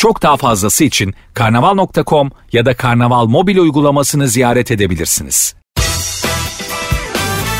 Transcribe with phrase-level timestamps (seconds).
[0.00, 5.54] Çok daha fazlası için karnaval.com ya da karnaval mobil uygulamasını ziyaret edebilirsiniz.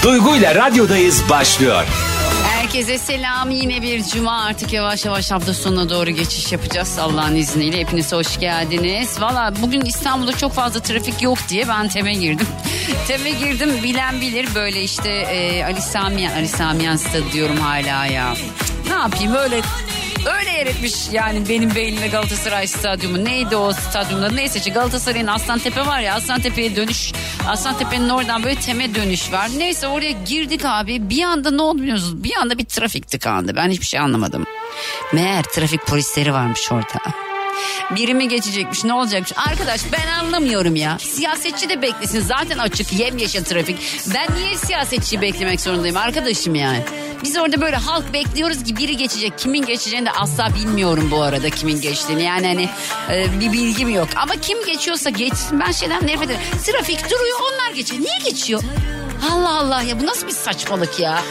[0.02, 1.84] Duygu ile radyodayız başlıyor.
[2.44, 3.50] Herkese selam.
[3.50, 7.78] Yine bir cuma artık yavaş yavaş hafta sonuna doğru geçiş yapacağız Allah'ın izniyle.
[7.78, 9.20] Hepiniz hoş geldiniz.
[9.20, 12.46] Valla bugün İstanbul'da çok fazla trafik yok diye ben TEM'e girdim.
[13.08, 18.34] TEM'e girdim bilen bilir böyle işte e, Ali Samiyan, Ali Samiyan stadı diyorum hala ya.
[18.88, 19.60] Ne yapayım öyle
[20.26, 23.24] Öyle yer etmiş yani benim beynime Galatasaray stadyumu.
[23.24, 24.28] Neydi o stadyumda?
[24.30, 27.12] Neyse işte Galatasaray'ın Aslantepe var ya Aslantepe'ye dönüş.
[27.48, 29.48] Aslantepe'nin oradan böyle teme dönüş var.
[29.56, 31.10] Neyse oraya girdik abi.
[31.10, 32.24] Bir anda ne musunuz?
[32.24, 33.56] Bir anda bir trafik tıkandı.
[33.56, 34.46] Ben hiçbir şey anlamadım.
[35.12, 37.14] Meğer trafik polisleri varmış orada.
[37.90, 39.32] Biri mi geçecekmiş ne olacakmış?
[39.48, 40.98] Arkadaş ben anlamıyorum ya.
[40.98, 43.76] Siyasetçi de beklesin zaten açık yemyeşil trafik.
[44.14, 46.84] Ben niye siyasetçiyi beklemek zorundayım arkadaşım yani?
[47.24, 49.38] Biz orada böyle halk bekliyoruz ki biri geçecek.
[49.38, 52.22] Kimin geçeceğini de asla bilmiyorum bu arada kimin geçtiğini.
[52.22, 52.68] Yani hani
[53.16, 54.08] e, bir bilgim yok.
[54.16, 55.60] Ama kim geçiyorsa geçsin.
[55.60, 56.40] Ben şeyden nefret ederim.
[56.64, 58.00] Trafik duruyor onlar geçiyor.
[58.02, 58.62] Niye geçiyor?
[59.32, 61.22] Allah Allah ya bu nasıl bir saçmalık ya?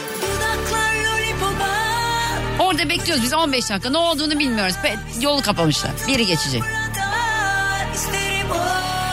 [2.58, 4.74] Orada bekliyoruz biz 15 dakika ne olduğunu bilmiyoruz.
[5.20, 5.90] Yolu kapamışlar.
[6.08, 6.62] Biri geçecek.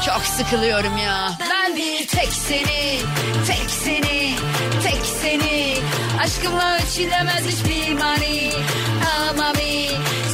[0.05, 1.37] Çok sıkılıyorum ya.
[1.51, 2.99] Ben bir tek seni,
[3.47, 4.33] tek seni,
[4.83, 5.77] tek seni.
[6.19, 8.51] Aşkımla ölçülemez hiçbir mani.
[9.29, 9.87] Ama mi,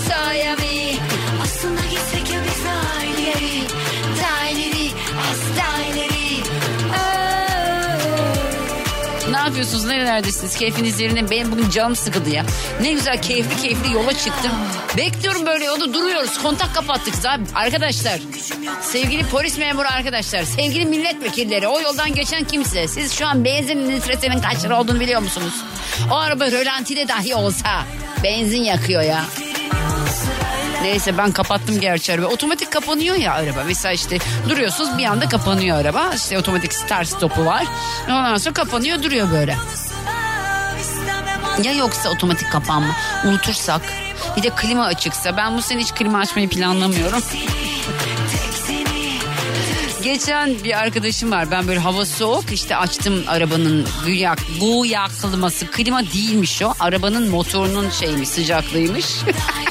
[0.08, 0.98] saya mi.
[1.44, 3.68] Aslında gitsek ya biz daha ileri.
[4.22, 4.48] Daha
[9.54, 9.86] yapıyorsunuz?
[9.86, 10.56] Nerelerdesiniz?
[10.56, 11.30] Keyfiniz yerine.
[11.30, 12.46] Benim bugün canım sıkıldı ya.
[12.82, 14.52] Ne güzel keyifli keyifli yola çıktım.
[14.98, 16.38] Bekliyorum böyle yolda duruyoruz.
[16.42, 17.48] Kontak kapattık zaten.
[17.56, 18.20] Arkadaşlar.
[18.82, 20.44] Sevgili polis memuru arkadaşlar.
[20.44, 21.68] Sevgili milletvekilleri.
[21.68, 22.88] O yoldan geçen kimse.
[22.88, 25.54] Siz şu an benzin litresinin kaç lira olduğunu biliyor musunuz?
[26.12, 27.84] O araba rölantide dahi olsa
[28.24, 29.26] benzin yakıyor ya.
[30.84, 32.26] Neyse ben kapattım gerçi araba.
[32.26, 33.64] Otomatik kapanıyor ya araba.
[33.68, 34.18] Mesela işte
[34.50, 36.12] duruyorsunuz bir anda kapanıyor araba.
[36.16, 37.66] İşte otomatik start stopu var.
[38.08, 39.58] Ondan sonra kapanıyor duruyor böyle.
[41.64, 42.96] Ya yoksa otomatik kapanma
[43.26, 43.82] unutursak
[44.38, 47.22] bir de klima açıksa ben bu sene hiç klima açmayı planlamıyorum.
[50.04, 51.52] Geçen bir arkadaşım var.
[51.52, 55.68] Ben böyle hava soğuk işte açtım arabanın güya, güya kliması.
[55.72, 56.74] Klima değilmiş o.
[56.80, 59.06] Arabanın motorunun şeymiş sıcaklığıymış.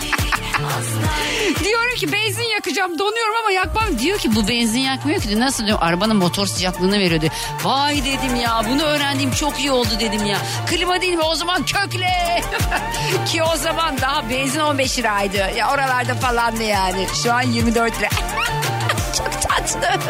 [2.03, 3.99] Ki benzin yakacağım donuyorum ama yakmam.
[3.99, 5.41] Diyor ki bu benzin yakmıyor ki.
[5.41, 7.27] Nasıl diyor arabanın motor sıcaklığını veriyordu.
[7.65, 10.39] Vay dedim ya bunu öğrendiğim çok iyi oldu dedim ya.
[10.67, 12.43] Klima değil mi o zaman kökle.
[13.27, 15.37] ki o zaman daha benzin 15 liraydı.
[15.57, 17.07] Ya oralarda falandı yani.
[17.23, 18.09] Şu an 24 lira.
[19.19, 19.89] çok tatlı.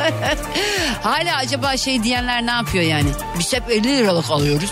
[1.03, 3.11] Hala acaba şey diyenler ne yapıyor yani?
[3.39, 4.71] Biz hep 50 liralık alıyoruz.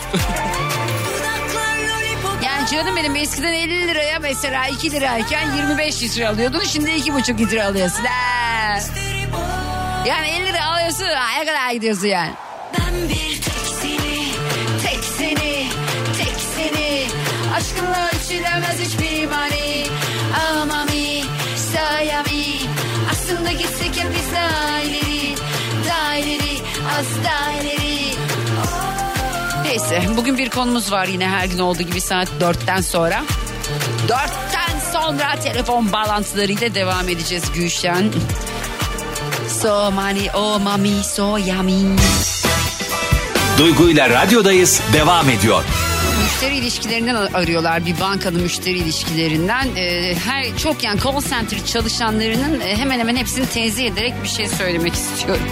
[2.72, 6.60] Canım benim eskiden 50 liraya mesela 2 lirayken 25 litre alıyordun.
[6.64, 8.04] Şimdi 2,5 litre alıyorsun.
[8.04, 8.78] Ha.
[10.06, 11.04] Yani 50 lira alıyorsun.
[11.38, 12.32] Ne kadar gidiyorsun yani?
[12.78, 14.24] Ben bir tek seni,
[14.82, 15.66] tek seni,
[16.18, 17.06] tek seni.
[17.56, 19.86] Aşkınla ölçülemez hiçbir mani.
[20.50, 21.22] Ama mi,
[21.72, 22.44] saya mi.
[23.12, 25.34] Aslında gitsek ya biz daha ileri,
[25.88, 26.58] daha ileri,
[26.98, 27.89] az daha ileri.
[29.70, 33.22] Neyse bugün bir konumuz var yine her gün olduğu gibi saat dörtten sonra.
[34.08, 38.12] Dörtten sonra telefon bağlantılarıyla devam edeceğiz Gülşen.
[39.62, 41.96] So mani oh mami so yummy.
[43.58, 45.64] Duygu ile radyodayız devam ediyor.
[46.22, 49.68] Müşteri ilişkilerinden arıyorlar bir bankanın müşteri ilişkilerinden.
[49.76, 54.48] Ee, her çok yani call center çalışanlarının e, hemen hemen hepsini tenzih ederek bir şey
[54.48, 55.48] söylemek istiyorum.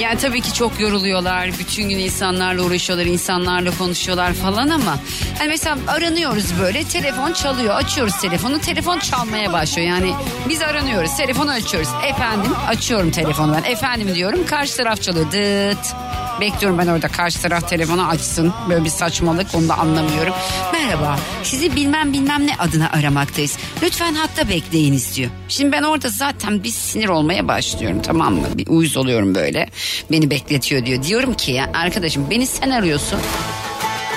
[0.00, 1.50] Yani tabii ki çok yoruluyorlar.
[1.58, 4.96] Bütün gün insanlarla uğraşıyorlar, insanlarla konuşuyorlar falan ama
[5.38, 7.74] hani mesela aranıyoruz böyle telefon çalıyor.
[7.74, 8.60] Açıyoruz telefonu.
[8.60, 9.88] Telefon çalmaya başlıyor.
[9.88, 10.14] Yani
[10.48, 11.16] biz aranıyoruz.
[11.16, 11.88] Telefonu açıyoruz.
[12.08, 13.70] Efendim açıyorum telefonu ben.
[13.70, 14.46] Efendim diyorum.
[14.46, 15.26] Karşı taraf çalıyor.
[15.32, 15.94] Dıt.
[16.44, 18.52] Bekliyorum ben orada karşı taraf telefonu açsın.
[18.68, 20.34] Böyle bir saçmalık onu da anlamıyorum.
[20.72, 23.58] Merhaba sizi bilmem bilmem ne adına aramaktayız.
[23.82, 25.30] Lütfen hatta bekleyiniz diyor.
[25.48, 28.46] Şimdi ben orada zaten bir sinir olmaya başlıyorum tamam mı?
[28.54, 29.68] Bir uyuz oluyorum böyle.
[30.10, 31.02] Beni bekletiyor diyor.
[31.02, 33.18] Diyorum ki ya arkadaşım beni sen arıyorsun.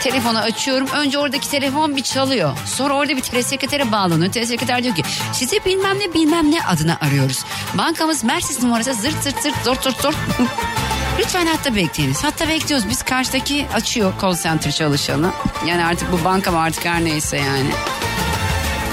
[0.01, 0.87] Telefonu açıyorum.
[0.87, 2.57] Önce oradaki telefon bir çalıyor.
[2.65, 4.31] Sonra orada bir telesekretere bağlanıyor.
[4.31, 5.03] Telesekreter diyor ki
[5.33, 7.39] sizi bilmem ne bilmem ne adına arıyoruz.
[7.77, 10.15] Bankamız Mersis numarası zırt zırt zırt zort zort zort.
[11.27, 12.23] Lütfen hatta bekleyiniz.
[12.23, 12.89] Hatta bekliyoruz.
[12.89, 15.31] Biz karşıdaki açıyor call center çalışanı.
[15.65, 17.69] Yani artık bu banka mı artık her neyse yani.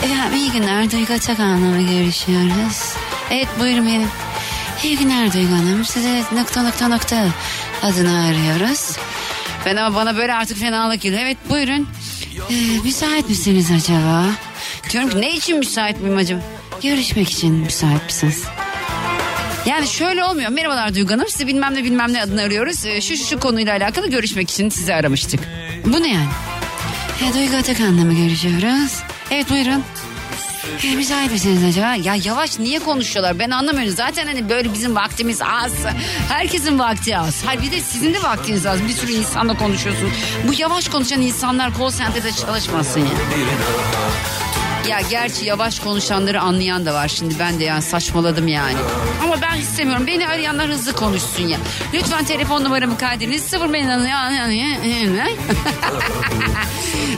[0.05, 2.95] Efendim iyi günler Duygu Atakan'la görüşüyoruz.
[3.31, 4.09] Evet buyurun benim.
[4.85, 5.85] İyi günler Duygu Hanım.
[5.85, 7.27] Size nokta nokta nokta
[7.83, 8.97] adını arıyoruz.
[9.67, 11.23] Ben ama bana böyle artık fenalık geliyor.
[11.23, 11.89] Evet buyurun.
[12.51, 12.55] Ee,
[12.85, 14.27] müsait misiniz acaba?
[14.91, 16.41] Diyorum ki ne için müsait miyim acaba?
[16.83, 18.45] Görüşmek için müsait misiniz?
[19.67, 20.51] Yani şöyle olmuyor.
[20.51, 21.29] Merhabalar Duygu Hanım.
[21.29, 22.87] Sizi bilmem ne bilmem ne adını arıyoruz.
[22.87, 25.41] Ee, Şu şu şu konuyla alakalı görüşmek için sizi aramıştık.
[25.87, 26.29] Bu ne yani?
[27.31, 28.93] E, Duygu Atakan'la mı görüşüyoruz?
[29.31, 29.83] Evet buyurun.
[30.85, 31.95] E, müsait misiniz acaba?
[31.95, 33.95] Ya yavaş niye konuşuyorlar ben anlamıyorum.
[33.97, 35.73] Zaten hani böyle bizim vaktimiz az.
[36.29, 37.43] Herkesin vakti az.
[37.47, 38.83] Hayır bir de sizin de vaktiniz az.
[38.89, 40.13] Bir sürü insanla konuşuyorsunuz.
[40.49, 43.07] Bu yavaş konuşan insanlar call center'da çalışmasın ya.
[44.89, 48.77] Ya gerçi yavaş konuşanları anlayan da var şimdi ben de yani saçmaladım yani.
[49.23, 51.59] Ama ben istemiyorum beni arayanlar hızlı konuşsun ya.
[51.95, 53.43] Lütfen telefon numaramı kaydediniz.
[53.43, 53.69] Sıfır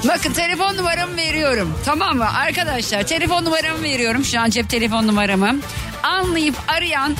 [0.08, 1.74] Bakın telefon numaramı veriyorum.
[1.84, 4.24] Tamam mı arkadaşlar telefon numaramı veriyorum.
[4.24, 5.56] Şu an cep telefon numaramı.
[6.02, 7.16] Anlayıp arayan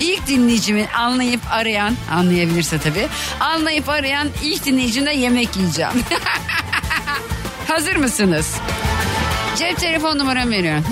[0.00, 3.08] ilk dinleyicimin anlayıp arayan anlayabilirse tabii.
[3.40, 5.92] Anlayıp arayan ilk dinleyicimden yemek yiyeceğim.
[7.68, 8.54] Hazır mısınız?
[9.60, 10.84] Cep telefon numaramı veriyorum.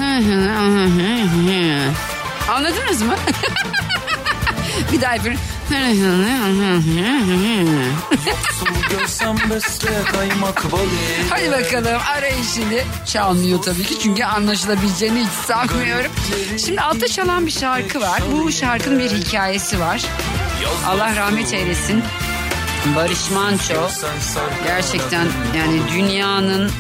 [2.51, 3.15] Anladınız mı?
[4.93, 5.41] bir daha yapıyorum.
[11.31, 12.87] Hadi bakalım arayın şimdi.
[13.07, 16.13] Çalmıyor tabii ki çünkü anlaşılabileceğini hiç sanmıyorum.
[16.65, 18.23] Şimdi altta çalan bir şarkı var.
[18.33, 20.05] Bu şarkının bir hikayesi var.
[20.87, 22.03] Allah rahmet eylesin.
[22.97, 23.89] Barış Manço
[24.65, 25.27] gerçekten
[25.57, 26.71] yani dünyanın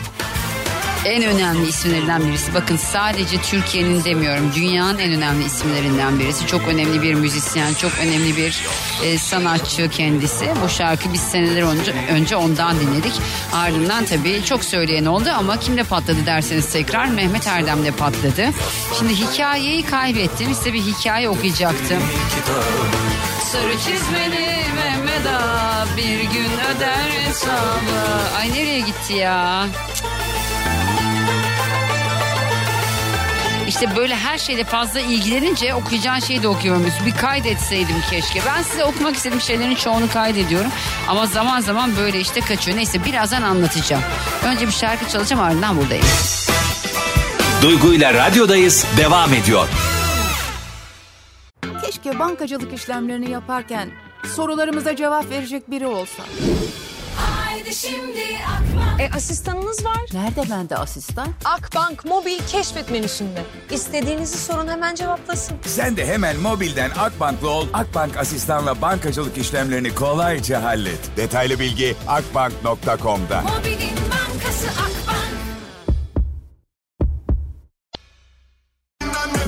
[1.05, 2.55] en önemli isimlerinden birisi.
[2.55, 4.53] Bakın sadece Türkiye'nin demiyorum.
[4.55, 6.47] Dünyanın en önemli isimlerinden birisi.
[6.47, 8.65] Çok önemli bir müzisyen, çok önemli bir
[9.05, 10.49] e, sanatçı kendisi.
[10.65, 13.13] Bu şarkı biz seneler önce, önce ondan dinledik.
[13.53, 18.51] Ardından tabii çok söyleyen oldu ama kimde patladı derseniz tekrar Mehmet Erdem'de patladı.
[18.99, 20.55] Şimdi hikayeyi kaybettim.
[20.55, 22.03] Size bir hikaye okuyacaktım.
[23.53, 25.09] Sarı çizmeli Mehmet
[25.97, 28.37] bir gün öder hesabı.
[28.39, 29.67] Ay nereye gitti ya?
[33.81, 37.07] İşte böyle her şeyle fazla ilgilenince okuyacağın şeyi de okuyamıyorsun.
[37.07, 38.41] Bir kaydetseydim keşke.
[38.47, 40.71] Ben size okumak istediğim şeylerin çoğunu kaydediyorum.
[41.09, 42.77] Ama zaman zaman böyle işte kaçıyor.
[42.77, 44.03] Neyse birazdan anlatacağım.
[44.45, 46.05] Önce bir şarkı çalacağım ardından buradayım.
[47.63, 49.69] Duygu ile radyodayız devam ediyor.
[51.85, 53.91] Keşke bankacılık işlemlerini yaparken
[54.35, 56.23] sorularımıza cevap verecek biri olsa.
[57.49, 59.01] Haydi şimdi Akbank.
[59.01, 59.97] E asistanınız var.
[60.13, 61.29] Nerede bende asistan?
[61.45, 63.43] Akbank mobil keşfet menüsünde.
[63.71, 65.57] İstediğinizi sorun hemen cevaplasın.
[65.67, 67.67] Sen de hemen mobilden Akbank'lı ol.
[67.73, 71.17] Akbank asistanla bankacılık işlemlerini kolayca hallet.
[71.17, 73.41] Detaylı bilgi akbank.com'da.
[73.43, 75.08] Mobilin bankası Akbank.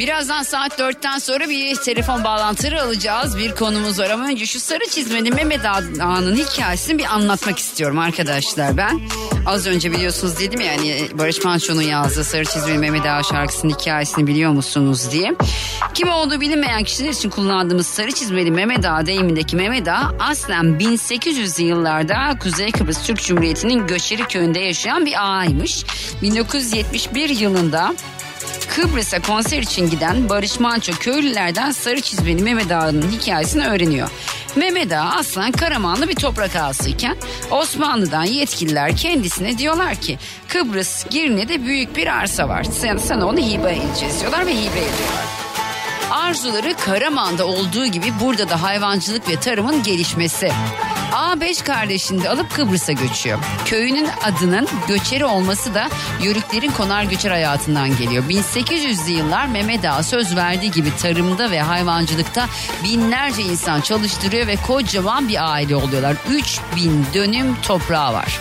[0.01, 3.39] Birazdan saat dörtten sonra bir telefon bağlantıları alacağız.
[3.39, 8.77] Bir konumuz var ama önce şu sarı çizmeli Mehmet Ağa'nın hikayesini bir anlatmak istiyorum arkadaşlar
[8.77, 9.01] ben.
[9.47, 14.27] Az önce biliyorsunuz dedim ya yani Barış Manço'nun yazdığı Sarı Çizmeli Mehmet Ağa şarkısının hikayesini
[14.27, 15.35] biliyor musunuz diye.
[15.95, 21.63] Kim olduğu bilinmeyen kişiler için kullandığımız Sarı Çizmeli Mehmet Ağa deyimindeki Mehmet Ağa aslen 1800'lü
[21.63, 25.85] yıllarda Kuzey Kıbrıs Türk Cumhuriyeti'nin Göçeri köyünde yaşayan bir ağaymış.
[26.23, 27.95] 1971 yılında
[28.69, 34.11] Kıbrıs'a konser için giden Barış Manço köylülerden Sarı Çizmeli Mehmet Ağa'nın hikayesini öğreniyor.
[34.57, 37.17] Mehmet Ağa aslen Karamanlı bir toprak ağasıyken
[37.51, 40.19] Osmanlı'dan yetkililer kendisine diyorlar ki
[40.49, 42.65] Kıbrıs Girne'de büyük bir arsa var.
[42.65, 45.25] Sen, sana onu hibe edeceğiz diyorlar ve hibe ediyorlar.
[46.11, 50.53] Arzuları Karaman'da olduğu gibi burada da hayvancılık ve tarımın gelişmesi.
[51.13, 53.39] A5 kardeşini de alıp Kıbrıs'a göçüyor.
[53.65, 55.89] Köyünün adının göçeri olması da
[56.23, 58.25] Yörüklerin konar göçer hayatından geliyor.
[58.25, 62.47] 1800'lü yıllar Mehmet Ağa söz verdiği gibi tarımda ve hayvancılıkta
[62.85, 66.17] binlerce insan çalıştırıyor ve kocaman bir aile oluyorlar.
[66.29, 68.39] 3000 dönüm toprağı var.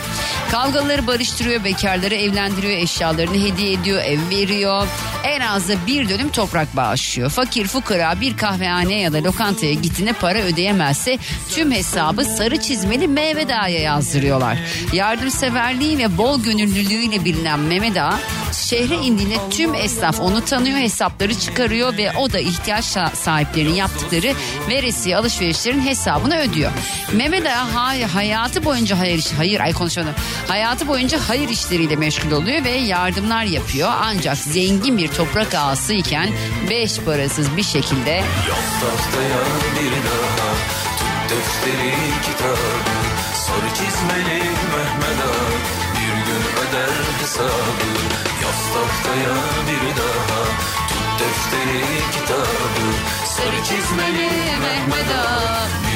[0.50, 4.86] Kavgaları barıştırıyor, bekarları evlendiriyor, eşyalarını hediye ediyor, ev veriyor.
[5.24, 7.30] En az da bir dönüm toprak bağışlıyor.
[7.30, 13.50] Fakir fukara bir kahvehaneye ya da lokantaya gittiğinde para ödeyemezse tüm hesabı sarı çizmeli Mehmet
[13.50, 14.58] Ağa'ya yazdırıyorlar.
[14.92, 18.20] Yardımseverliği ve bol gönüllülüğüyle bilinen Mehmet Ağa
[18.52, 24.34] şehre indiğinde tüm esnaf onu tanıyor, hesapları çıkarıyor ve o da ihtiyaç sahiplerinin yaptıkları
[24.68, 26.70] veresiye alışverişlerin hesabını ödüyor.
[27.12, 30.14] Mehmet Ağa hay- hayatı boyunca hayır iş, hayır ay konuşamadım.
[30.48, 33.88] Hayatı boyunca hayır işleriyle meşgul oluyor ve yardımlar yapıyor.
[34.00, 36.30] Ancak zengin bir toprak ağası iken
[36.70, 38.22] beş parasız bir şekilde
[40.10, 40.89] daha
[41.30, 42.70] defteri kitabı.
[43.34, 44.40] Sarı çizmeli
[44.72, 45.20] Mehmet
[45.96, 47.90] bir gün öder hesabı.
[48.42, 49.36] Yaz tahtaya
[49.68, 50.42] bir daha
[50.88, 52.86] tut defteri kitabı.
[53.24, 55.89] Sarı çizmeli Mehmet Ağa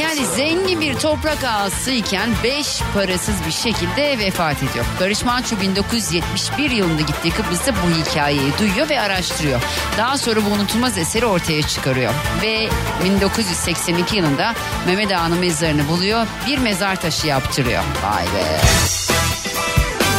[0.00, 4.84] Yani zengin bir toprak ağası iken beş parasız bir şekilde vefat ediyor.
[5.00, 9.62] Barış Manço 1971 yılında gittiği Kıbrıs'ta bu hikayeyi duyuyor ve araştırıyor.
[9.98, 12.12] Daha sonra bu unutulmaz eseri ortaya çıkarıyor.
[12.42, 12.68] Ve
[13.04, 14.54] 1982 yılında
[14.86, 16.26] Mehmet Ağa'nın mezarını buluyor.
[16.46, 17.82] Bir mezar taşı yaptırıyor.
[18.04, 18.60] Vay be.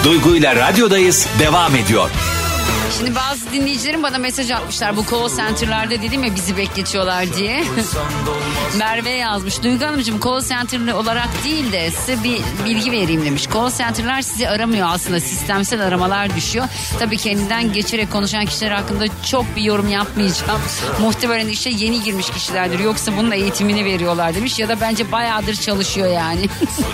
[0.03, 2.10] Duygu ile radyodayız devam ediyor.
[2.97, 4.97] Şimdi bazı dinleyicilerim bana mesaj atmışlar.
[4.97, 7.63] Bu call center'larda dedim ya bizi bekletiyorlar diye.
[8.77, 9.63] Merve yazmış.
[9.63, 13.47] Duygu Hanımcığım call center olarak değil de size bir bilgi vereyim demiş.
[13.53, 15.19] Call center'lar sizi aramıyor aslında.
[15.19, 16.65] Sistemsel aramalar düşüyor.
[16.99, 20.61] Tabii kendinden geçerek konuşan kişiler hakkında çok bir yorum yapmayacağım.
[21.01, 22.79] Muhtemelen işe yeni girmiş kişilerdir.
[22.79, 24.59] Yoksa bunun eğitimini veriyorlar demiş.
[24.59, 26.45] Ya da bence bayağıdır çalışıyor yani.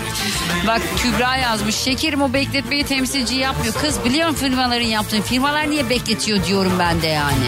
[0.66, 1.74] Bak Kübra yazmış.
[1.74, 3.74] Şekerim o bekletmeyi temsilci yapmıyor.
[3.74, 5.22] Kız biliyorum firmaların yaptığını.
[5.22, 7.46] Firmalar niye bekletiyor diyorum ben de yani.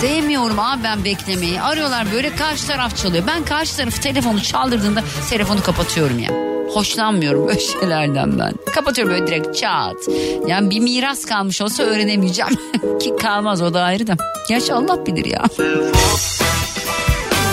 [0.00, 1.60] Sevmiyorum abi ben beklemeyi.
[1.60, 3.24] Arıyorlar böyle karşı taraf çalıyor.
[3.26, 6.30] Ben karşı tarafı telefonu çaldırdığında telefonu kapatıyorum ya.
[6.74, 8.52] Hoşlanmıyorum böyle şeylerden ben.
[8.74, 9.96] Kapatıyorum böyle direkt çat.
[10.46, 12.52] Yani bir miras kalmış olsa öğrenemeyeceğim.
[13.00, 14.16] Ki kalmaz o da ayrı da.
[14.48, 15.44] Gerçi Allah bilir ya.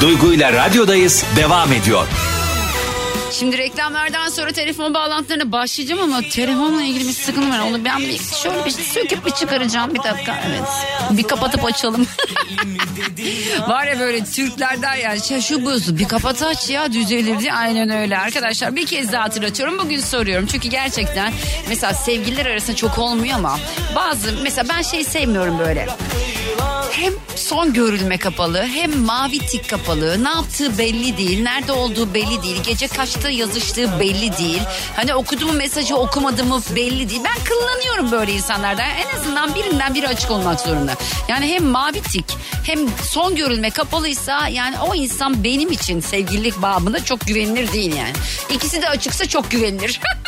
[0.02, 2.08] Duygu ile radyodayız devam ediyor.
[3.40, 7.60] Şimdi reklamlardan sonra telefon bağlantılarına başlayacağım ama telefonla ilgili bir sıkıntı var.
[7.60, 10.44] Onu ben bir şöyle bir söküp bir çıkaracağım bir dakika.
[10.48, 10.68] Evet.
[11.12, 12.08] Bir kapatıp açalım.
[13.68, 17.54] var ya böyle Türkler der yani şey, şu buzlu bir kapat aç ya düzelir diye.
[17.54, 18.76] Aynen öyle arkadaşlar.
[18.76, 19.80] Bir kez daha hatırlatıyorum.
[19.80, 20.48] Bugün soruyorum.
[20.52, 21.34] Çünkü gerçekten
[21.70, 23.60] mesela sevgililer arasında çok olmuyor ama
[23.96, 25.88] bazı mesela ben şey sevmiyorum böyle
[26.98, 30.24] hem son görülme kapalı hem mavi tik kapalı.
[30.24, 31.44] Ne yaptığı belli değil.
[31.44, 32.64] Nerede olduğu belli değil.
[32.64, 34.62] Gece kaçta yazıştığı belli değil.
[34.96, 37.22] Hani okuduğum mesajı okumadığımı belli değil.
[37.24, 38.90] Ben kullanıyorum böyle insanlardan.
[38.90, 40.94] En azından birinden biri açık olmak zorunda.
[41.28, 42.26] Yani hem mavi tik
[42.64, 42.80] hem
[43.12, 48.14] son görülme kapalıysa yani o insan benim için sevgililik babında çok güvenilir değil yani.
[48.50, 50.00] İkisi de açıksa çok güvenilir.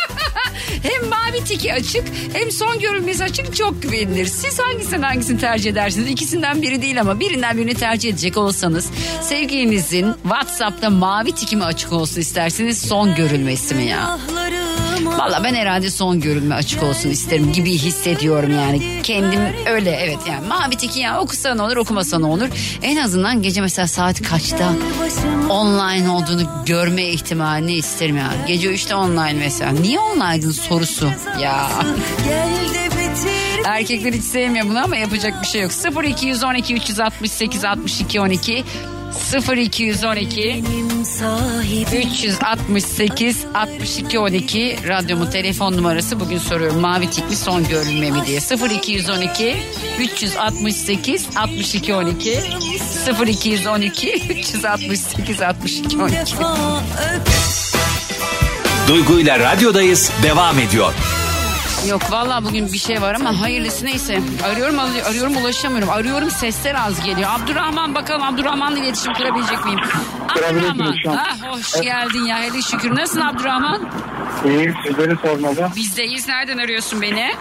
[0.84, 4.26] hem mavi tiki açık hem son görülmesi açık çok güvenilir.
[4.26, 6.12] Siz hangisinden hangisini tercih edersiniz?
[6.12, 8.90] İkisinden biri değil ama birinden birini tercih edecek olsanız
[9.22, 14.20] sevgilinizin WhatsApp'ta mavi tiki mi açık olsun isterseniz son görülmesi mi ya?
[15.18, 19.02] Valla ben herhalde son görülme açık olsun isterim gibi hissediyorum yani.
[19.04, 22.48] Kendim öyle evet yani mavi tiki ya okusa ne olur okumasa ne olur.
[22.82, 24.74] En azından gece mesela saat kaçta
[25.50, 28.38] online olduğunu görme ihtimalini isterim yani.
[28.48, 29.72] Gece 3'te online mesela.
[29.72, 31.12] Niye online'dın sorusu
[31.42, 31.70] ya.
[33.66, 35.72] Erkekler hiç sevmiyor bunu ama yapacak bir şey yok.
[36.06, 38.64] 0212 368 62 12
[39.14, 40.64] 0212
[41.92, 46.20] 368 62 12 radyomun telefon numarası.
[46.20, 48.40] Bugün soruyorum mavi tikli son görülme mi diye.
[48.40, 49.58] 0212
[50.00, 52.40] 368 62 12
[53.28, 56.18] 0212 368 62 12
[58.88, 60.94] Duygu ile radyodayız devam ediyor.
[61.90, 64.22] Yok vallahi bugün bir şey var ama hayırlısı neyse.
[64.52, 65.90] Arıyorum arıyorum ulaşamıyorum.
[65.90, 67.30] Arıyorum sesler az geliyor.
[67.30, 69.80] Abdurrahman bakalım Abdurrahman'la iletişim kurabilecek miyim?
[70.30, 70.96] Abdurrahman.
[71.08, 72.96] Ah, hoş geldin ya hele şükür.
[72.96, 73.90] Nasılsın Abdurrahman?
[74.46, 75.70] İyiyim sizleri sormalı.
[75.76, 76.28] Bizdeyiz.
[76.28, 77.32] Nereden arıyorsun beni?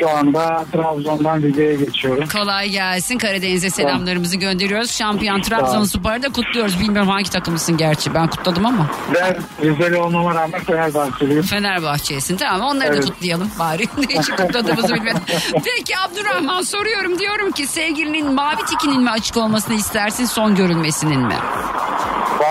[0.00, 2.28] Şu anda Trabzon'dan Rize'ye geçiyorum.
[2.32, 3.18] Kolay gelsin.
[3.18, 4.90] Karadeniz'e selamlarımızı gönderiyoruz.
[4.90, 6.80] Şampiyon Trabzonspor'u da kutluyoruz.
[6.80, 8.14] Bilmiyorum hangi takımlısın gerçi.
[8.14, 8.86] Ben kutladım ama.
[9.14, 11.42] Ben Rizeli olmama rağmen Fenerbahçeliyim.
[11.42, 12.36] Fenerbahçe'sin.
[12.36, 13.02] Tamam onları Evet.
[13.02, 13.82] da kutlayalım bari.
[14.08, 15.22] Hiç kutladığımızı bilmedim.
[15.52, 17.18] Peki Abdurrahman soruyorum.
[17.18, 21.34] Diyorum ki sevgilinin mavi tikinin mi açık olmasını istersin son görülmesinin mi?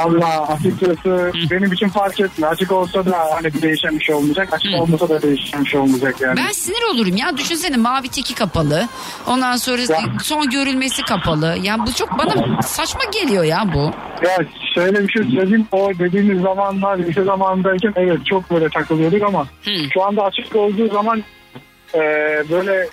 [0.06, 2.52] Valla açıkçası benim için fark etmiyor.
[2.52, 4.54] Açık olsa da hani bir değişen bir şey olmayacak.
[4.54, 6.38] Açık olmasa da değişen bir şey olmayacak yani.
[6.38, 7.38] Ben sinir olurum ya.
[7.38, 8.88] Düşünsene mavi tiki kapalı.
[9.28, 9.82] Ondan sonra
[10.24, 11.56] son görülmesi kapalı.
[11.62, 13.92] Ya bu çok bana saçma geliyor ya bu.
[14.26, 14.38] Ya
[14.76, 15.68] şöyle bir şey söyleyeyim.
[15.72, 19.48] O dediğimiz zamanlar lise zamanındayken evet çok böyle takılıyorduk ama
[19.94, 21.24] şu anda açık olduğu zaman
[21.94, 22.00] e,
[22.50, 22.88] böyle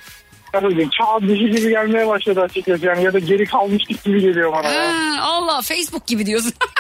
[0.55, 4.53] nasıl diyeyim, çağ dışı gibi gelmeye başladı açıkçası yani ya da geri kalmıştık gibi geliyor
[4.53, 4.83] bana ya.
[4.87, 6.53] Ha, Allah Facebook gibi diyorsun.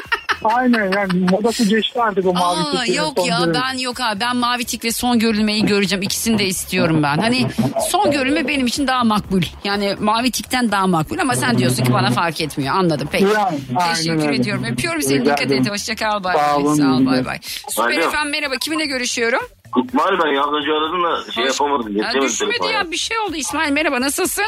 [0.44, 3.54] Aynen yani modası geçti artık o mavi Aa, tiklerin yok ya dönemi.
[3.54, 7.18] ben yok abi ben mavi tik ve son görülmeyi göreceğim ikisini de istiyorum ben.
[7.18, 7.46] Hani
[7.90, 9.42] son görülme benim için daha makbul.
[9.64, 12.74] Yani mavi tikten daha makbul ama sen diyorsun ki bana fark etmiyor.
[12.74, 13.26] Anladım peki.
[13.34, 13.58] Yani,
[13.96, 14.34] Teşekkür öyle.
[14.36, 14.64] ediyorum.
[14.64, 15.46] Öpüyorum seni Rica dikkat et.
[15.52, 15.66] ederim.
[15.72, 16.24] Hoşça kal.
[16.24, 16.76] Bay bay.
[16.76, 17.38] Sağ ol bay bay.
[17.68, 18.54] Süper efendim merhaba.
[18.56, 19.40] Kiminle görüşüyorum?
[19.88, 21.86] İsmail ben az önce aradım da şey yapamadım.
[21.94, 24.44] Getiremedim düşmedi ya bir şey oldu İsmail merhaba nasılsın?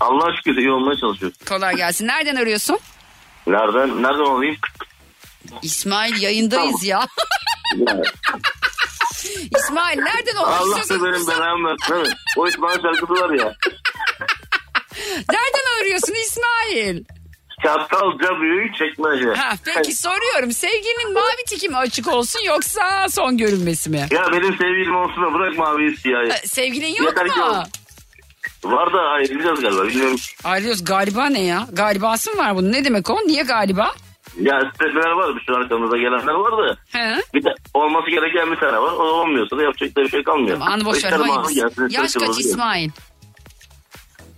[0.00, 1.38] Allah'a şükür iyi olmaya çalışıyoruz.
[1.48, 2.06] Kolay gelsin.
[2.06, 2.78] Nereden arıyorsun?
[3.46, 4.56] Nereden nereden alayım?
[5.62, 7.06] İsmail yayındayız ya.
[9.58, 12.14] İsmail nereden olmak Allah da benim belamı versin.
[12.36, 13.54] O İsmail şarkısı var ya.
[15.30, 17.04] Nereden arıyorsun İsmail?
[17.62, 19.40] Çatalca büyük çekmece.
[19.40, 20.52] Ha, peki soruyorum.
[20.52, 24.06] Sevginin mavi tiki mi açık olsun yoksa son görünmesi mi?
[24.10, 26.30] Ya benim sevgilim olsun da bırak mavi siyahı.
[26.48, 27.62] Sevgilin yok Yeter mu?
[28.64, 30.16] Var da ayrılacağız galiba bilmiyorum.
[30.44, 30.84] Ayrılıyoruz.
[30.84, 31.66] Galiba ne ya?
[31.72, 32.72] Galibası mı var bunun?
[32.72, 33.16] Ne demek o?
[33.26, 33.90] Niye galiba?
[34.40, 36.76] Ya istemeler var bir sürü arkamızda gelenler var da.
[36.98, 37.22] He?
[37.34, 38.92] Bir de olması gereken bir tane var.
[38.92, 40.58] O olmuyorsa da yapacak da bir şey kalmıyor.
[40.60, 41.12] Anı boş ver.
[41.90, 42.38] Yaş kaç.
[42.38, 42.90] İsmail?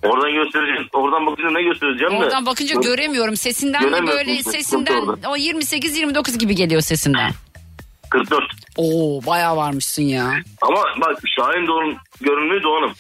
[0.03, 0.89] Oradan göstereceğiz.
[0.93, 2.17] Oradan bakınca ne göstereceğim de.
[2.17, 3.37] Oradan bakınca göremiyorum.
[3.37, 7.31] Sesinden de böyle sesinden o 28-29 gibi geliyor sesinden.
[8.11, 8.45] 44.
[8.77, 10.31] Oo bayağı varmışsın ya.
[10.63, 12.93] Ama bak Şahin Doğan görünümlü Doğan'ım.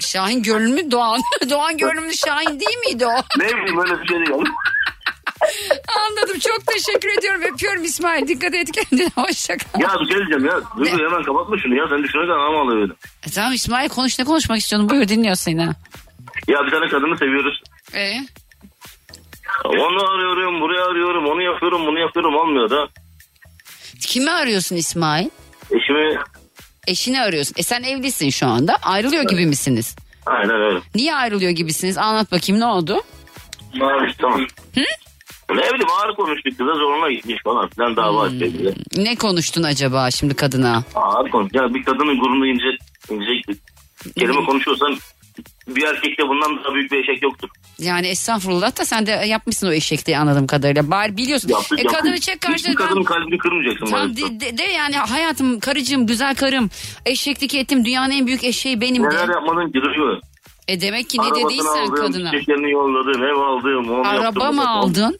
[0.00, 1.20] Şahin görünümlü Doğan.
[1.50, 3.16] Doğan görünümlü Şahin değil miydi o?
[3.38, 4.30] Ne bileyim öyle bir şey değil.
[6.08, 6.38] Anladım.
[6.38, 7.42] Çok teşekkür ediyorum.
[7.42, 8.28] Öpüyorum İsmail.
[8.28, 9.08] Dikkat et kendine.
[9.16, 9.80] Hoşça kal.
[9.80, 10.60] ya bir şey diyeceğim ya.
[10.76, 11.86] Duygu hemen kapatma şunu ya.
[11.88, 12.90] Sen düşünürken anam alıyor.
[13.26, 14.90] E, tamam İsmail konuş ne konuşmak istiyorsun?
[14.90, 15.62] Buyur dinliyoruz seni.
[16.48, 17.62] Ya bir tane kadını seviyoruz.
[17.94, 18.12] Ee?
[19.64, 22.88] Onu arıyorum, buraya arıyorum, onu yapıyorum, bunu yapıyorum olmuyor da.
[24.00, 25.28] Kimi arıyorsun İsmail?
[25.70, 26.18] Eşimi
[26.88, 27.54] Eşini arıyorsun.
[27.58, 28.76] E sen evlisin şu anda.
[28.82, 29.96] Ayrılıyor gibi misiniz?
[30.26, 30.78] aynen öyle.
[30.94, 31.98] Niye ayrılıyor gibisiniz?
[31.98, 33.02] Anlat bakayım ne oldu?
[33.80, 34.40] Abi tamam.
[35.50, 38.52] Ne bileyim ağır konuştuk kıza zoruna gitmiş falan filan dava açtı.
[38.96, 40.82] Ne konuştun acaba şimdi kadına?
[40.94, 41.50] Ağır konuş.
[41.54, 42.64] Ya bir kadının gururunu ince,
[43.10, 43.60] inecektik.
[44.18, 44.96] Kelime konuşuyorsan
[45.68, 47.48] bir erkekte bundan daha büyük bir eşek yoktur.
[47.78, 50.90] Yani estağfurullah da sen de yapmışsın o eşekliği anladığım kadarıyla.
[50.90, 51.48] Bari biliyorsun.
[51.48, 52.00] Yaptık, e yaptık.
[52.00, 52.74] kadını çek Hiçbir karşına.
[52.74, 53.90] kadının kalbini kırmayacaksın.
[53.90, 54.30] Maalesef.
[54.30, 56.70] de, de, de yani hayatım, karıcığım, güzel karım.
[57.06, 57.84] Eşeklik ettim.
[57.84, 59.08] Dünyanın en büyük eşeği benim de.
[59.08, 59.78] Neler yapmadın ki?
[60.68, 62.30] E demek ki ne Arabasını dediysen aldım, kadına.
[62.30, 63.90] çiçeklerini yolladım, ev aldım.
[63.90, 65.18] Onu Araba yaptım, mı aldın?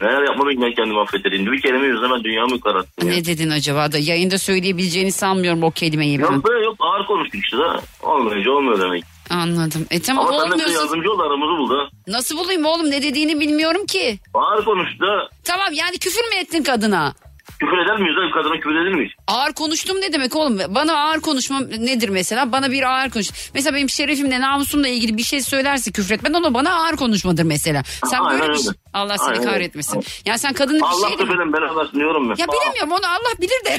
[0.00, 1.52] Neler yapmadın ki ben kendimi affederim.
[1.52, 3.08] Bir kelime yüzüne ben dünyamı kararttım.
[3.08, 3.14] ya.
[3.14, 3.98] Ne dedin acaba da?
[3.98, 6.22] Yayında söyleyebileceğini sanmıyorum o kelimeyi ben.
[6.32, 7.80] Yok be yok ağır konuştuk işte da.
[8.02, 9.04] Olmayınca olmuyor demek.
[9.34, 9.86] Anladım.
[9.90, 10.84] E tamam Ama sen de bize olmuyorsun.
[10.86, 11.88] yardımcı ol aramızı bul da.
[12.06, 14.18] Nasıl bulayım oğlum ne dediğini bilmiyorum ki.
[14.34, 15.28] Ağır konuş da.
[15.44, 17.14] Tamam yani küfür mü ettin kadına?
[17.60, 18.30] Küfür eder miyiz lan?
[18.30, 19.12] Kadına küfür edilir miyiz?
[19.26, 20.58] Ağır konuştum ne demek oğlum?
[20.68, 22.52] Bana ağır konuşmam nedir mesela?
[22.52, 23.28] Bana bir ağır konuş.
[23.54, 27.82] Mesela benim şerefimle namusumla ilgili bir şey söylerse küfretmen onu bana ağır konuşmadır mesela.
[28.10, 28.62] Sen Aynen böyle bir öyle.
[28.62, 28.72] şey...
[28.92, 29.50] Allah seni Aynen öyle.
[29.50, 30.04] kahretmesin.
[30.24, 32.34] Yani sen kadını bir Allah şey da benim belasını diyorum ben.
[32.36, 33.78] Ya bilemiyorum onu Allah bilir de.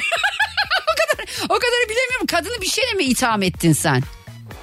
[0.82, 2.26] o kadar o kadarı bilemiyorum.
[2.26, 4.02] Kadını bir şeyle mi itham ettin sen?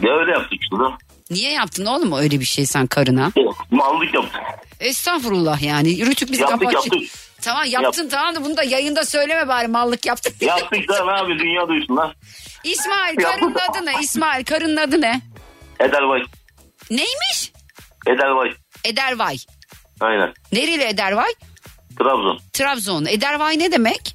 [0.01, 0.97] Ya öyle yaptık işte da.
[1.29, 3.31] Niye yaptın oğlum öyle bir şey sen karına?
[3.71, 4.41] Mallık yaptık.
[4.79, 6.05] Estağfurullah yani.
[6.05, 6.73] Rütük bizi Yaptık, kapat.
[6.73, 7.01] yaptık.
[7.41, 10.41] Tamam yaptın tamam da bunu da yayında söyleme bari mallık yaptık.
[10.41, 12.13] Yaptık da ne abi dünya duysun lan.
[12.63, 13.93] İsmail karının adı ne?
[14.01, 15.21] İsmail karının adı ne?
[15.79, 16.21] Edelvay.
[16.91, 17.51] Neymiş?
[18.07, 18.53] Edelvay.
[18.85, 19.37] Edervay.
[20.01, 20.33] Aynen.
[20.51, 21.31] Nereli Edervay?
[21.99, 22.39] Trabzon.
[22.53, 23.05] Trabzon.
[23.05, 24.12] Edervay ne demek?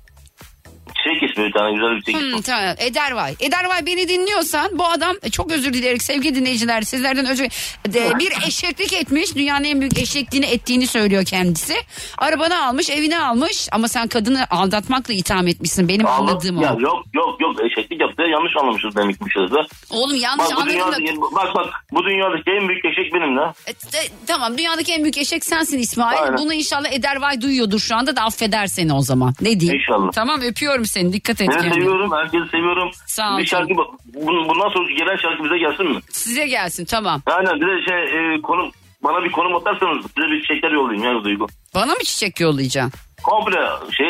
[1.15, 2.33] Çiçek ismi bir tane güzel bir çiçek ismi.
[2.33, 2.75] Hmm, tamam.
[2.79, 3.35] Edervay.
[3.41, 7.45] Edervay beni dinliyorsan bu adam e, çok özür dileyerek sevgili dinleyiciler sizlerden özür
[7.89, 9.35] de, bir eşeklik etmiş.
[9.35, 11.75] Dünyanın en büyük eşekliğini ettiğini söylüyor kendisi.
[12.19, 15.89] Arabanı almış evini almış ama sen kadını aldatmakla itham etmişsin.
[15.89, 16.63] Benim Allah- anladığım o.
[16.63, 19.59] Ya yok yok yok eşeklik yaptı yanlış anlamışız demekmişiz de.
[19.91, 21.23] Oğlum yanlış Bak anladın da.
[21.33, 23.55] bak bak bu dünyadaki en büyük eşek benim la.
[23.67, 26.23] E, e, tamam dünyadaki en büyük eşek sensin İsmail.
[26.23, 26.39] Aynen.
[26.39, 29.35] Bunu inşallah Edervay duyuyordur şu anda da affeder seni o zaman.
[29.41, 29.81] Ne diyeyim?
[29.81, 30.13] İnşallah.
[30.13, 31.75] Tamam öpüyorum seni dikkat et Seni kendine.
[31.75, 32.91] seviyorum herkesi seviyorum.
[33.07, 36.01] Sağ ol Bir şarkı bun- bundan sonra gelen şarkı bize gelsin mi?
[36.13, 37.23] Size gelsin tamam.
[37.27, 38.71] Aynen bir de şey e, konum
[39.05, 41.47] bana bir konum atarsanız size bir çiçekler yollayayım ya Duygu.
[41.75, 42.93] Bana mı çiçek yollayacaksın?
[43.23, 43.59] Komple
[43.97, 44.07] şey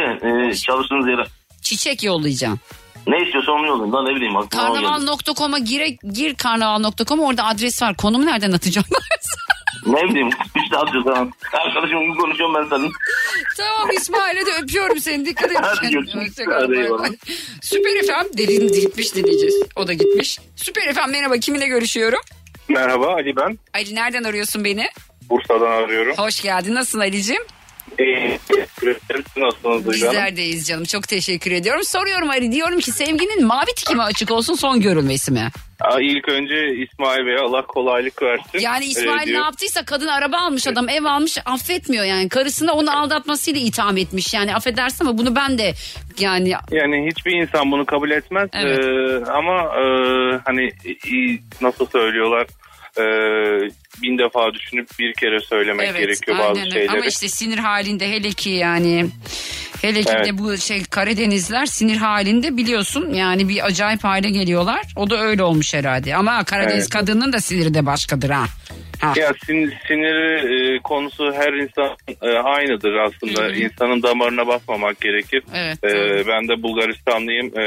[0.51, 1.25] e, çalıştığınız yere.
[1.63, 2.61] Çiçek yollayacaksın.
[3.07, 4.35] Ne istiyorsa onu yollayın lan ne bileyim.
[4.51, 7.95] Karnaval.com'a gire, gir karnaval.com orada adres var.
[7.97, 8.87] Konumu nereden atacağım?
[9.87, 10.31] Ne bileyim
[10.69, 11.31] işte atıyor tamam.
[11.53, 12.93] Arkadaşım gibi konuşuyorum ben senin.
[13.57, 15.27] tamam İsmail'e de öpüyorum seni.
[15.27, 15.57] Dikkat et.
[15.61, 16.33] Hadi görüşürüz.
[17.01, 17.19] Hadi.
[17.63, 19.63] Süper FM dedin gitmiş dinleyeceğiz.
[19.77, 20.39] O da gitmiş.
[20.57, 22.21] Süper FM merhaba kiminle görüşüyorum?
[22.69, 23.59] Merhaba Ali ben.
[23.75, 24.87] Ali nereden arıyorsun beni?
[25.31, 26.15] Bursa'dan arıyorum.
[26.17, 26.75] Hoş geldin.
[26.75, 27.43] Nasılsın Ali'cim?
[28.01, 28.39] Ee?
[29.93, 30.85] Bizler deyiz canım.
[30.85, 31.85] Çok teşekkür ediyorum.
[31.85, 32.53] Soruyorum Ali.
[32.53, 35.49] Diyorum ki sevginin mavi tiki mi açık olsun son görülmesi mi?
[35.81, 38.59] Aa, İlk önce İsmail Bey'e Allah kolaylık versin.
[38.61, 39.45] Yani İsmail Ee, ne diyor.
[39.45, 42.29] yaptıysa kadın araba almış adam ev almış affetmiyor yani.
[42.29, 45.73] Karısını onu aldatmasıyla itham etmiş yani affedersin ama bunu ben de
[46.19, 48.49] yani Yani hiçbir insan bunu kabul etmez.
[48.53, 48.79] Evet.
[48.79, 49.83] Ee, ama e,
[50.45, 52.47] hani e, nasıl söylüyorlar?
[52.99, 53.05] E,
[54.03, 56.91] bin defa düşünüp bir kere söylemek gerekiyor bazı aynen şeyleri.
[56.91, 59.07] Ama işte sinir halinde hele ki yani
[59.83, 60.27] hele ki Evet.
[60.27, 64.83] de bu şey Karadenizler sinir halinde biliyorsun yani bir acayip hale geliyorlar.
[64.97, 66.15] O da öyle olmuş herhalde.
[66.17, 66.91] Ama Karadeniz Evet.
[66.91, 68.45] kadının da siniri de başkadır ha.
[69.17, 70.15] Ya sin, sinir
[70.77, 73.51] e, konusu her insan e, aynıdır aslında.
[73.57, 75.43] İnsanın damarına basmamak gerekir.
[75.55, 77.59] Evet, E, ben de Bulgaristanlıyım.
[77.59, 77.65] E,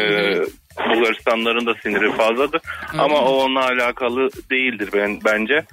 [0.89, 2.61] Bulgaristanların da siniri fazladır.
[2.97, 5.65] Ama o onunla alakalı değildir ben bence.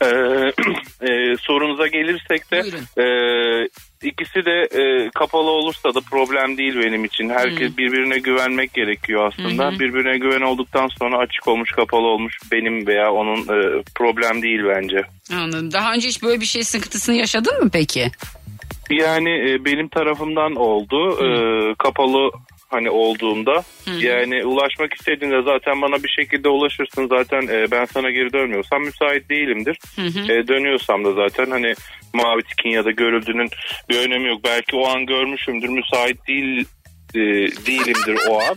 [0.00, 0.06] E,
[1.08, 2.58] e, sorunuza gelirsek de
[3.02, 3.06] e,
[4.02, 7.28] ikisi de e, kapalı olursa da problem değil benim için.
[7.28, 9.64] Herkes birbirine güvenmek gerekiyor aslında.
[9.64, 9.78] Hı hı.
[9.78, 15.02] Birbirine güven olduktan sonra açık olmuş kapalı olmuş benim veya onun e, problem değil bence.
[15.32, 15.72] Anladım.
[15.72, 18.10] Daha önce hiç böyle bir şey sıkıntısını yaşadın mı peki?
[18.90, 21.24] Yani e, benim tarafımdan oldu.
[21.24, 21.28] E,
[21.78, 22.30] kapalı
[22.74, 23.62] hani olduğunda
[24.00, 29.30] yani ulaşmak istediğinde zaten bana bir şekilde ulaşırsın zaten e, ben sana geri dönmüyorsam müsait
[29.30, 29.78] değilimdir.
[30.30, 31.74] E, dönüyorsam da zaten hani
[32.14, 33.48] mavi tikin ya da görüldüğünün
[33.88, 34.40] bir önemi yok.
[34.44, 36.66] Belki o an görmüşümdür müsait değil
[37.14, 37.20] e,
[37.66, 38.56] değilimdir o an.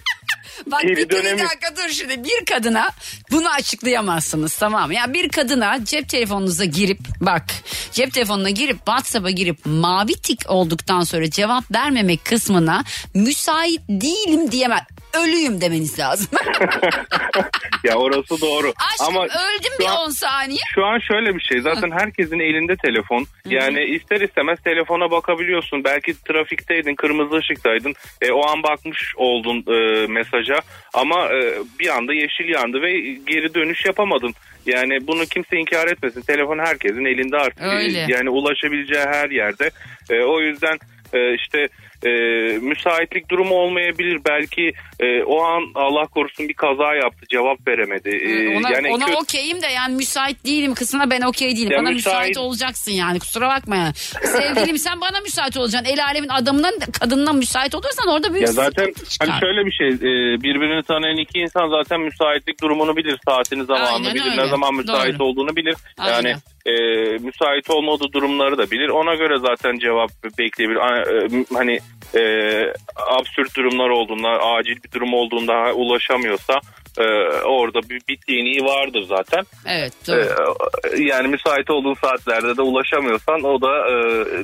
[0.66, 2.90] Bak bir, bir dönemi- dakika dur şimdi bir kadına
[3.32, 4.94] bunu açıklayamazsınız tamam mı?
[4.96, 7.46] Ya bir kadına cep telefonunuza girip bak
[7.92, 12.84] cep telefonuna girip WhatsApp'a girip mavi tik olduktan sonra cevap vermemek kısmına
[13.14, 14.80] müsait değilim diyemez.
[15.24, 16.28] Ölüyüm demeniz lazım.
[17.84, 18.74] ya orası doğru.
[18.92, 20.60] Aşkım Ama öldüm bir an- 10 saniye.
[20.76, 21.62] Şu an şöyle bir şey.
[21.62, 23.26] Zaten herkesin elinde telefon.
[23.46, 25.84] Yani ister istemez telefona bakabiliyorsun.
[25.84, 27.94] Belki trafikteydin kırmızı ışıktaydın.
[28.22, 30.60] E, o an bakmış oldun e, mesaja.
[30.94, 32.92] Ama e, bir anda yeşil yandı ve
[33.28, 34.34] geri dönüş yapamadın.
[34.66, 36.22] Yani bunu kimse inkar etmesin.
[36.22, 37.62] Telefon herkesin elinde artık.
[37.62, 38.00] Öyle.
[38.00, 39.70] E, yani ulaşabileceği her yerde.
[40.10, 40.78] E, o yüzden
[41.14, 41.68] e, işte
[42.06, 42.10] e,
[42.62, 48.58] müsaitlik durumu olmayabilir belki e, o an Allah korusun bir kaza yaptı cevap veremedi E,
[48.58, 51.72] Ona, yani ona kötü- okeyim de yani müsait değilim kısmına ben okey değilim.
[51.72, 52.30] Ya bana müsait...
[52.30, 53.94] müsait- olacaksın yani kusura bakma ya.
[54.24, 55.94] Sevgilim sen bana müsait olacaksın.
[55.94, 60.42] El alemin adamından kadından müsait olursan orada büyük Ya zaten hani şöyle bir şey e,
[60.42, 64.44] birbirini tanıyan iki insan zaten müsaitlik durumunu bilir saatini zamanını Aynen bilir öyle.
[64.44, 65.24] ne zaman müsait Doğru.
[65.28, 66.14] olduğunu bilir Aynen.
[66.30, 66.72] yani e,
[67.18, 71.80] müsait olmadığı durumları da bilir ona göre zaten cevap bekleyebilir e, hani
[72.16, 72.22] e,
[72.96, 76.62] absürt durumlar olduğunda acil bir durum olduğunda ulaşamıyorsa
[76.98, 77.04] e,
[77.46, 79.46] orada bir bit yeniği vardır zaten.
[79.66, 80.18] Evet doğru.
[80.20, 83.94] Ee, yani müsait olduğun saatlerde de ulaşamıyorsan o da e,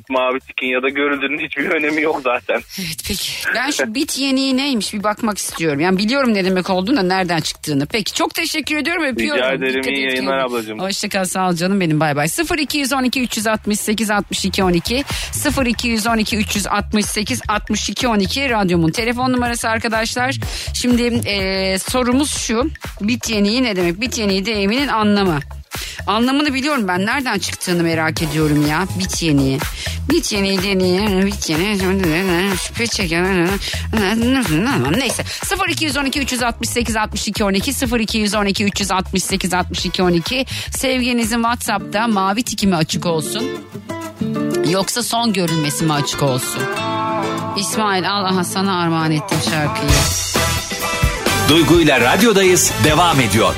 [0.09, 2.61] mavi tikin ya da görüldüğünün hiçbir önemi yok zaten.
[2.79, 3.31] Evet peki.
[3.55, 5.79] Ben şu bit yeniği neymiş bir bakmak istiyorum.
[5.79, 7.85] Yani biliyorum ne demek olduğunu da nereden çıktığını.
[7.85, 9.37] Peki çok teşekkür ediyorum öpüyorum.
[9.43, 10.55] Rica ederim, Dikkat iyi yayınlar kendine.
[10.55, 10.79] ablacığım.
[10.79, 12.27] Hoşçakal sağ ol canım benim bay bay.
[12.59, 15.03] 0212 368 62 12
[15.65, 20.35] 0212 368 62 12 radyomun telefon numarası arkadaşlar.
[20.73, 22.69] Şimdi e, sorumuz şu.
[23.01, 24.01] Bit yeniği ne demek?
[24.01, 25.39] Bit yeniği deyiminin anlamı.
[26.07, 27.05] Anlamını biliyorum ben.
[27.05, 28.87] Nereden çıktığını merak ediyorum ya.
[28.99, 29.59] Bit yeniği.
[30.09, 31.25] Bit yeniği deneyi.
[31.25, 31.77] Bit yeniği.
[32.57, 33.49] Şüphe çeken.
[34.97, 35.23] Neyse.
[35.69, 43.43] 0212 368 62 12 0212 368 62 12 sevginizin Whatsapp'ta mavi tiki mi açık olsun?
[44.69, 46.61] Yoksa son görünmesi mi açık olsun?
[47.57, 50.42] İsmail al aha sana armağan ettim şarkıyı.
[51.49, 53.55] Duygu ile radyodayız devam ediyor.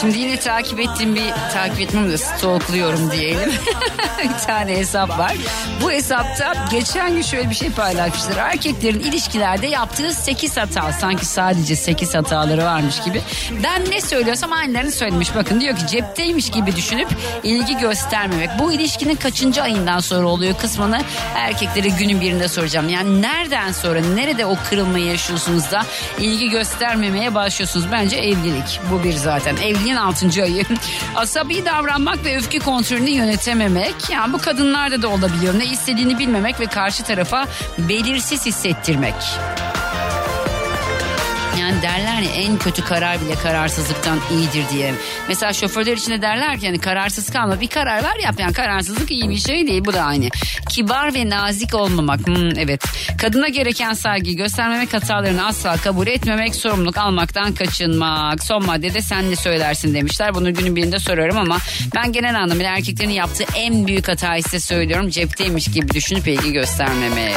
[0.00, 3.52] Şimdi yine takip ettiğim bir takip etmem de stalkluyorum diyelim.
[4.24, 5.32] bir tane hesap var.
[5.82, 8.36] Bu hesapta geçen gün şöyle bir şey paylaşmışlar.
[8.36, 10.92] Erkeklerin ilişkilerde yaptığı 8 hata.
[10.92, 13.22] Sanki sadece 8 hataları varmış gibi.
[13.64, 15.34] Ben ne söylüyorsam aynılarını söylemiş.
[15.34, 17.08] Bakın diyor ki cepteymiş gibi düşünüp
[17.42, 18.50] ilgi göstermemek.
[18.58, 21.00] Bu ilişkinin kaçıncı ayından sonra oluyor kısmını
[21.34, 22.88] erkeklere günün birinde soracağım.
[22.88, 25.82] Yani nereden sonra nerede o kırılmayı yaşıyorsunuz da
[26.18, 27.86] ilgi göstermemeye başlıyorsunuz.
[27.92, 28.80] Bence evlilik.
[28.90, 29.56] Bu bir zaten.
[29.90, 30.42] Evliliğin 6.
[30.42, 30.64] ayı.
[31.16, 33.94] Asabi davranmak ve öfke kontrolünü yönetememek.
[34.10, 35.58] Yani bu kadınlarda da olabiliyor.
[35.58, 37.46] Ne istediğini bilmemek ve karşı tarafa
[37.78, 39.14] belirsiz hissettirmek.
[41.70, 44.94] Yani derler ya en kötü karar bile kararsızlıktan iyidir diye.
[45.28, 49.10] Mesela şoförler için de derler ki hani kararsız kalma bir karar ver yap yani kararsızlık
[49.10, 50.28] iyi bir şey değil bu da aynı.
[50.68, 52.84] Kibar ve nazik olmamak hmm, evet.
[53.18, 58.44] Kadına gereken saygıyı göstermemek hatalarını asla kabul etmemek sorumluluk almaktan kaçınmak.
[58.44, 60.34] Son maddede sen ne söylersin demişler.
[60.34, 61.58] Bunu günün birinde sorarım ama
[61.94, 65.08] ben genel anlamıyla erkeklerin yaptığı en büyük hatayı size söylüyorum.
[65.08, 67.36] Cepteymiş gibi düşünüp ilgi göstermemek.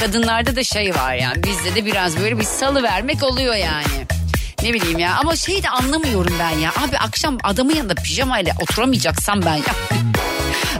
[0.00, 4.06] Kadınlarda da şey var yani bizde de biraz böyle bir salı vermek oluyor yani.
[4.62, 6.70] Ne bileyim ya ama şeyi de anlamıyorum ben ya.
[6.70, 9.64] Abi akşam adamın yanında pijamayla oturamayacaksam ben ya.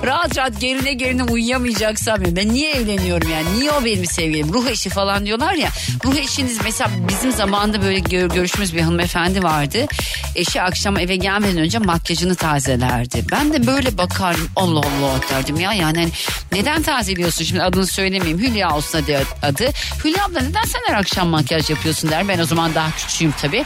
[0.04, 2.36] Rahat rahat gerine gerine uyuyamayacaksam ya.
[2.36, 3.60] Ben niye evleniyorum yani?
[3.60, 4.52] Niye o benim sevgilim?
[4.52, 5.68] Ruh eşi falan diyorlar ya.
[6.04, 9.86] Ruh eşiniz mesela bizim zamanında böyle gör, görüşümüz bir hanımefendi vardı.
[10.34, 13.24] Eşi akşam eve gelmeden önce makyajını tazelerdi.
[13.32, 15.72] Ben de böyle bakardım Allah Allah derdim ya.
[15.72, 16.08] Yani hani
[16.52, 18.38] neden tazeliyorsun şimdi adını söylemeyeyim.
[18.38, 19.18] Hülya olsun adı.
[19.42, 19.70] adı.
[20.04, 22.28] Hülya abla neden sen her akşam makyaj yapıyorsun der.
[22.28, 23.64] Ben o zaman daha küçüğüm tabii.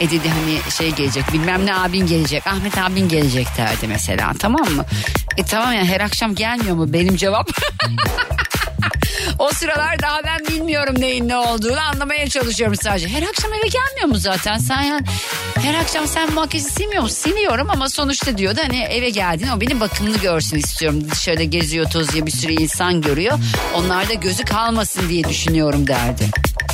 [0.00, 2.46] E dedi hani şey gelecek bilmem ne abin gelecek.
[2.46, 4.84] Ahmet abin gelecek derdi mesela tamam mı?
[5.36, 7.48] E tamam yani her akşam gelmiyor mu benim cevap?
[9.38, 13.08] O sıralar daha ben bilmiyorum neyin ne olduğunu anlamaya çalışıyorum sadece.
[13.08, 15.06] Her akşam eve gelmiyor mu zaten sen yani?
[15.62, 17.16] Her akşam sen makyajı silmiyor musun?
[17.16, 21.10] Siliyorum ama sonuçta diyordu hani eve geldin o benim bakımını görsün istiyorum.
[21.10, 23.38] Dışarıda geziyor tozuyor bir sürü insan görüyor.
[23.74, 26.24] Onlarda gözü kalmasın diye düşünüyorum derdi.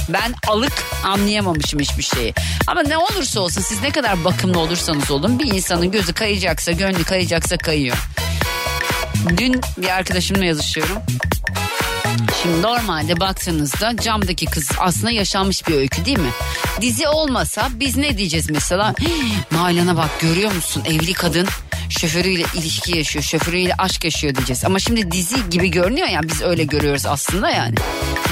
[0.09, 0.73] Ben alık
[1.05, 2.35] anlayamamışım hiçbir şeyi.
[2.67, 7.05] Ama ne olursa olsun siz ne kadar bakımlı olursanız olun bir insanın gözü kayacaksa gönlü
[7.05, 7.97] kayacaksa kayıyor.
[9.37, 10.99] Dün bir arkadaşımla yazışıyorum.
[12.43, 16.31] Şimdi normalde baktığınızda camdaki kız aslında yaşanmış bir öykü değil mi?
[16.81, 18.95] Dizi olmasa biz ne diyeceğiz mesela?
[19.53, 21.49] Nalan'a bak görüyor musun evli kadın
[21.91, 24.65] şoförüyle ilişki yaşıyor, şoförüyle aşk yaşıyor diyeceğiz.
[24.65, 27.75] Ama şimdi dizi gibi görünüyor ya biz öyle görüyoruz aslında yani.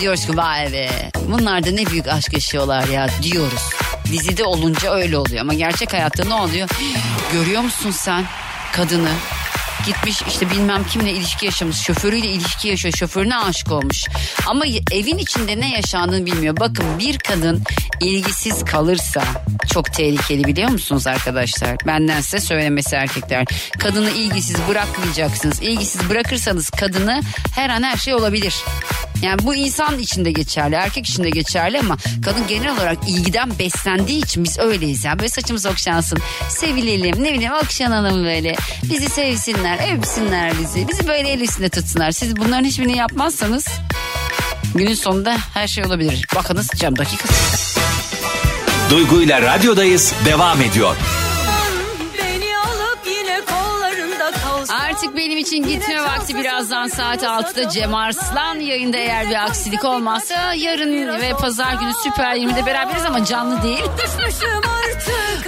[0.00, 3.62] Diyoruz ki vay be bunlar da ne büyük aşk yaşıyorlar ya diyoruz.
[4.12, 6.68] Dizide olunca öyle oluyor ama gerçek hayatta ne oluyor?
[7.32, 8.24] Görüyor musun sen
[8.72, 9.10] kadını
[9.86, 14.04] gitmiş işte bilmem kimle ilişki yaşamış şoförüyle ilişki yaşıyor şoförüne aşık olmuş.
[14.46, 16.56] Ama evin içinde ne yaşandığını bilmiyor.
[16.56, 17.62] Bakın bir kadın
[18.00, 19.24] ilgisiz kalırsa
[19.72, 21.76] çok tehlikeli biliyor musunuz arkadaşlar?
[21.86, 23.46] Benden size söylemesi erkekler.
[23.78, 25.62] Kadını ilgisiz bırakmayacaksınız.
[25.62, 27.20] İlgisiz bırakırsanız kadını
[27.54, 28.54] her an her şey olabilir
[29.22, 34.44] yani bu insan içinde geçerli, erkek içinde geçerli ama kadın genel olarak ilgiden beslendiği için
[34.44, 35.04] biz öyleyiz.
[35.04, 38.56] Yani böyle saçımız okşansın, sevilelim, ne bileyim okşanalım böyle.
[38.82, 40.88] Bizi sevsinler, öpsünler bizi.
[40.88, 42.10] Bizi böyle el üstünde tutsunlar.
[42.10, 43.66] Siz bunların hiçbirini yapmazsanız
[44.74, 46.26] günün sonunda her şey olabilir.
[46.34, 47.76] Bakınız camdaki kız.
[48.90, 50.96] Duygu ile radyodayız devam ediyor.
[55.16, 61.20] Benim için gitme vakti birazdan saat 6'da Cem Arslan yayında eğer bir aksilik olmazsa yarın
[61.20, 63.82] ve pazar günü Süper 20'de beraberiz ama canlı değil.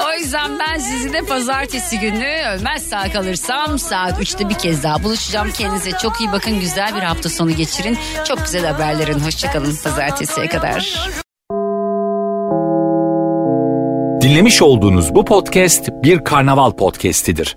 [0.09, 5.51] o yüzden ben sizinle pazartesi günü ölmez sağ kalırsam saat 3'te bir kez daha buluşacağım.
[5.51, 7.99] Kendinize çok iyi bakın güzel bir hafta sonu geçirin.
[8.29, 11.09] Çok güzel haberlerin hoşçakalın pazartesiye kadar.
[14.21, 17.57] Dinlemiş olduğunuz bu podcast bir karnaval podcastidir.